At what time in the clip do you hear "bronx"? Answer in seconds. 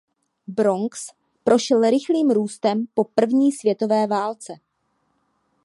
0.47-1.11